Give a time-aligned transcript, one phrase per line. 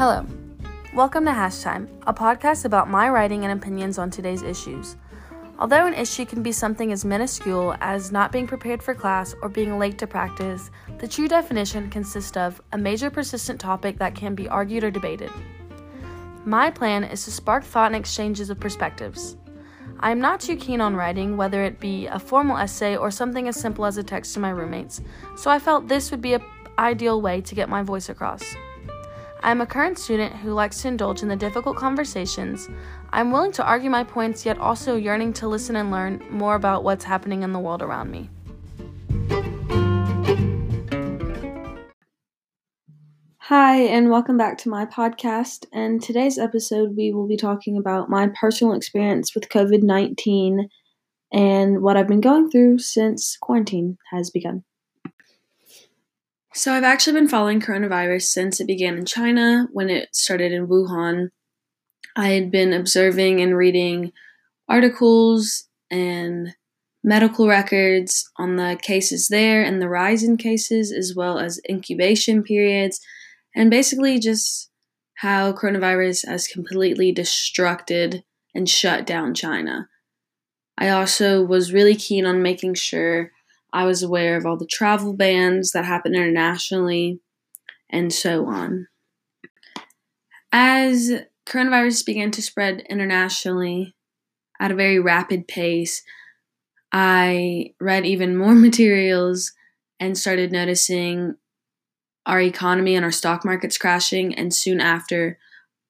[0.00, 0.24] Hello.
[0.94, 4.96] Welcome to Hash Time, a podcast about my writing and opinions on today's issues.
[5.58, 9.50] Although an issue can be something as minuscule as not being prepared for class or
[9.50, 14.34] being late to practice, the true definition consists of a major persistent topic that can
[14.34, 15.30] be argued or debated.
[16.46, 19.36] My plan is to spark thought and exchanges of perspectives.
[19.98, 23.48] I am not too keen on writing, whether it be a formal essay or something
[23.48, 25.02] as simple as a text to my roommates,
[25.36, 26.42] so I felt this would be an
[26.78, 28.42] ideal way to get my voice across.
[29.42, 32.68] I am a current student who likes to indulge in the difficult conversations.
[33.10, 36.84] I'm willing to argue my points, yet also yearning to listen and learn more about
[36.84, 38.28] what's happening in the world around me.
[43.38, 45.64] Hi, and welcome back to my podcast.
[45.72, 50.68] And today's episode, we will be talking about my personal experience with COVID 19
[51.32, 54.64] and what I've been going through since quarantine has begun.
[56.52, 60.66] So, I've actually been following coronavirus since it began in China when it started in
[60.66, 61.28] Wuhan.
[62.16, 64.10] I had been observing and reading
[64.68, 66.54] articles and
[67.04, 72.42] medical records on the cases there and the rise in cases, as well as incubation
[72.42, 73.00] periods,
[73.54, 74.70] and basically just
[75.18, 78.22] how coronavirus has completely destructed
[78.54, 79.88] and shut down China.
[80.76, 83.30] I also was really keen on making sure
[83.72, 87.20] I was aware of all the travel bans that happen internationally
[87.88, 88.86] and so on.
[90.52, 91.12] As
[91.46, 93.94] coronavirus began to spread internationally
[94.60, 96.02] at a very rapid pace,
[96.92, 99.52] I read even more materials
[99.98, 101.34] and started noticing
[102.26, 104.34] our economy and our stock markets crashing.
[104.34, 105.38] And soon after,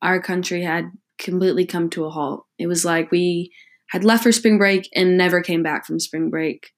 [0.02, 2.46] our country had completely come to a halt.
[2.58, 3.52] It was like we
[3.90, 6.70] had left for spring break and never came back from spring break.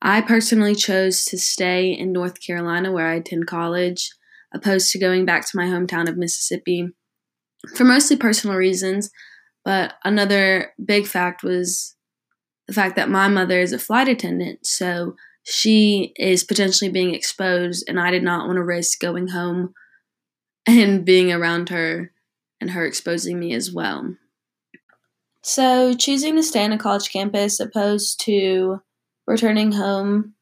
[0.00, 4.10] I personally chose to stay in North Carolina where I attend college,
[4.54, 6.88] opposed to going back to my hometown of Mississippi
[7.74, 9.10] for mostly personal reasons.
[9.64, 11.96] But another big fact was
[12.66, 17.84] the fact that my mother is a flight attendant, so she is potentially being exposed,
[17.88, 19.74] and I did not want to risk going home
[20.66, 22.12] and being around her
[22.60, 24.14] and her exposing me as well.
[25.42, 28.82] So, choosing to stay on a college campus opposed to
[29.28, 30.34] returning home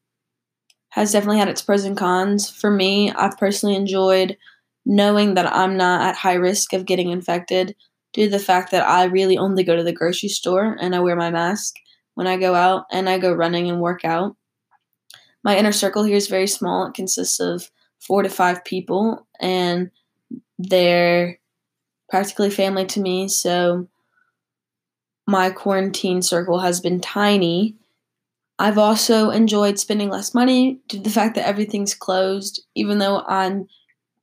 [0.91, 2.49] has definitely had its pros and cons.
[2.49, 4.37] For me, I've personally enjoyed
[4.87, 7.75] knowing that I'm not at high risk of getting infected
[8.13, 11.01] due to the fact that I really only go to the grocery store and I
[11.01, 11.75] wear my mask
[12.15, 14.37] when I go out and I go running and work out.
[15.43, 16.87] My inner circle here is very small.
[16.87, 17.69] It consists of
[17.99, 19.91] four to five people, and
[20.59, 21.39] they're
[22.09, 23.29] practically family to me.
[23.29, 23.89] So
[25.27, 27.75] my quarantine circle has been tiny
[28.59, 33.22] I've also enjoyed spending less money due to the fact that everything's closed, even though
[33.27, 33.67] I'm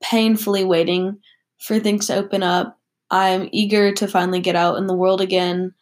[0.02, 1.20] painfully waiting
[1.60, 2.80] for things to open up.
[3.12, 5.74] I'm eager to finally get out in the world again.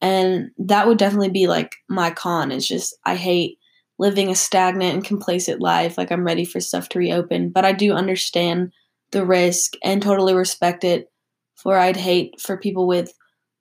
[0.00, 2.52] And that would definitely be like my con.
[2.52, 3.58] It's just, I hate
[3.98, 5.98] living a stagnant and complacent life.
[5.98, 7.50] Like, I'm ready for stuff to reopen.
[7.50, 8.72] But I do understand
[9.10, 11.10] the risk and totally respect it.
[11.56, 13.12] For I'd hate for people with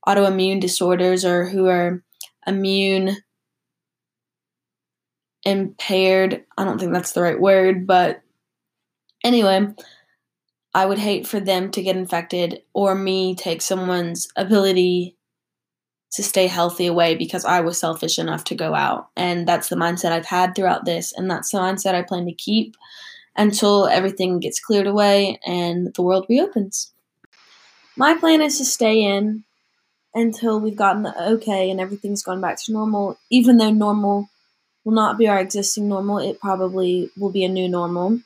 [0.07, 2.03] autoimmune disorders or who are
[2.47, 3.17] immune
[5.44, 6.44] impaired.
[6.57, 8.22] I don't think that's the right word, but
[9.23, 9.67] anyway,
[10.73, 15.16] I would hate for them to get infected or me take someone's ability
[16.11, 19.09] to stay healthy away because I was selfish enough to go out.
[19.16, 22.33] And that's the mindset I've had throughout this, and that's the mindset I plan to
[22.33, 22.75] keep
[23.35, 26.91] until everything gets cleared away and the world reopens.
[27.95, 29.44] My plan is to stay in
[30.13, 34.29] until we've gotten the okay and everything's gone back to normal, even though normal
[34.84, 36.19] will not be our existing normal.
[36.19, 38.19] It probably will be a new normal.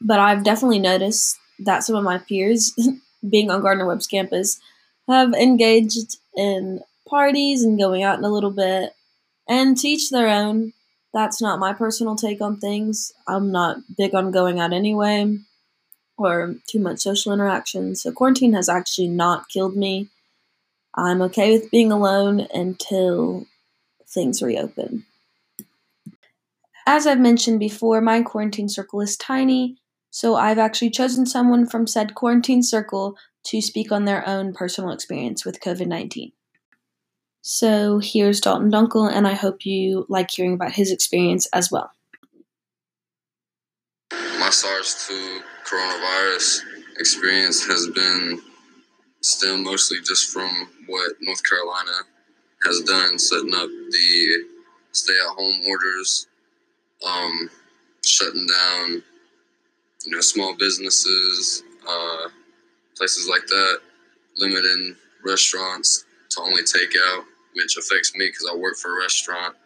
[0.00, 2.72] But I've definitely noticed that some of my peers,
[3.28, 4.60] being on Gardner Webb's campus,
[5.08, 8.94] have engaged in parties and going out in a little bit.
[9.48, 10.72] And teach their own.
[11.12, 13.12] That's not my personal take on things.
[13.26, 15.38] I'm not big on going out anyway
[16.20, 17.96] or too much social interaction.
[17.96, 20.10] So quarantine has actually not killed me.
[20.94, 23.46] I'm okay with being alone until
[24.06, 25.06] things reopen.
[26.86, 29.76] As I've mentioned before, my quarantine circle is tiny,
[30.10, 34.90] so I've actually chosen someone from said quarantine circle to speak on their own personal
[34.90, 36.32] experience with COVID 19.
[37.42, 41.90] So here's Dalton Dunkel, and I hope you like hearing about his experience as well.
[44.10, 46.60] My SARS 2 coronavirus
[46.98, 48.40] experience has been
[49.22, 50.50] still mostly just from
[50.86, 51.92] what North Carolina
[52.66, 54.44] has done, setting up the
[54.92, 56.26] stay at home orders
[57.06, 57.50] um,
[58.04, 59.02] shutting down,
[60.04, 62.28] you know, small businesses, uh,
[62.96, 63.80] places like that,
[64.36, 67.24] limiting restaurants to only takeout,
[67.54, 69.56] which affects me because I work for a restaurant.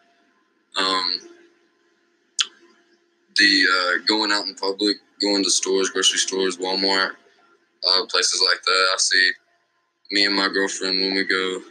[0.77, 1.19] Um,
[3.35, 7.11] the uh, going out in public, going to stores, grocery stores, Walmart,
[7.87, 8.87] uh, places like that.
[8.93, 9.31] I see
[10.11, 11.61] me and my girlfriend when we go.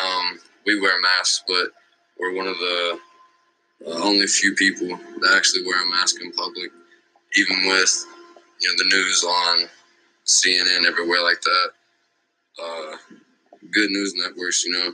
[0.00, 1.68] Um, we wear masks, but
[2.18, 2.98] we're one of the
[3.86, 6.70] uh, only a few people that actually wear a mask in public,
[7.36, 8.06] even with
[8.60, 9.68] you know the news on
[10.26, 11.70] CNN everywhere like that.
[12.62, 12.96] Uh,
[13.72, 14.92] good news networks, you know,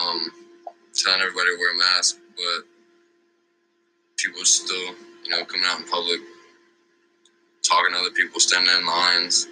[0.00, 0.30] um,
[0.94, 2.64] telling everybody to wear a mask, but
[4.16, 4.94] people still,
[5.24, 6.20] you know, coming out in public,
[7.62, 9.46] talking to other people, standing in lines.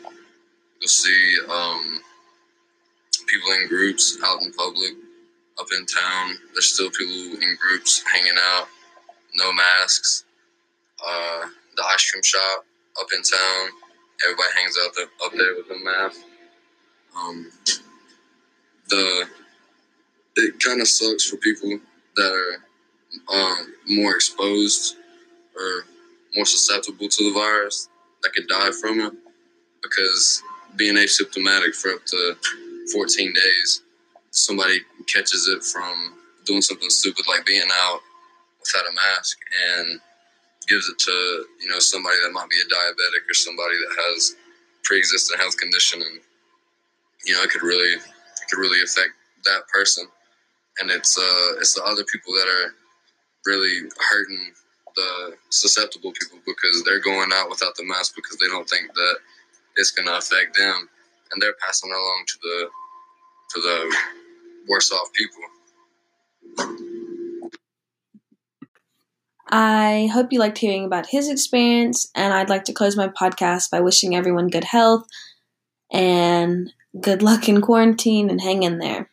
[0.81, 2.01] You'll see um,
[3.27, 4.93] people in groups out in public,
[5.63, 6.35] up in town.
[6.53, 8.67] There's still people in groups hanging out,
[9.35, 10.25] no masks.
[11.05, 12.65] Uh, the ice cream shop
[13.01, 13.69] up in town,
[14.25, 16.21] everybody hangs out there, up there with a mask.
[17.17, 17.51] Um,
[18.89, 19.27] the
[20.37, 21.79] it kind of sucks for people
[22.17, 24.97] that are um, more exposed
[25.55, 25.85] or
[26.35, 27.89] more susceptible to the virus
[28.23, 29.13] that could die from it
[29.83, 30.43] because
[30.77, 32.35] being asymptomatic for up to
[32.93, 33.83] 14 days,
[34.31, 36.15] somebody catches it from
[36.45, 38.01] doing something stupid like being out
[38.61, 39.39] without a mask
[39.77, 40.01] and
[40.69, 41.13] gives it to
[41.61, 44.37] you know somebody that might be a diabetic or somebody that has
[44.85, 46.21] pre-existing health condition and
[47.25, 49.11] you know it could really it could really affect
[49.45, 50.07] that person.
[50.81, 52.75] And it's uh it's the other people that are
[53.47, 54.53] really hurting
[54.97, 59.17] the susceptible people because they're going out without the mask because they don't think that
[59.77, 60.89] it's going to affect them.
[61.33, 62.69] And they're passing along to the
[63.51, 63.97] to the
[64.69, 65.43] worse off people
[69.55, 73.71] I hope you liked hearing about his experience, and I'd like to close my podcast
[73.71, 75.07] by wishing everyone good health
[75.93, 79.12] and good luck in quarantine and hang in there.